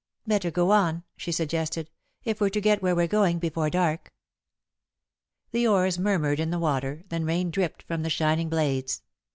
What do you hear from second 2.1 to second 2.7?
"if we're to